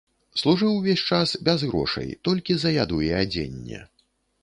Служыў 0.41 0.71
увесь 0.77 1.03
час 1.17 1.35
без 1.51 1.67
грошай, 1.73 2.09
толькі 2.29 2.51
за 2.65 2.75
яду 2.83 2.97
і 3.11 3.15
адзенне. 3.23 3.79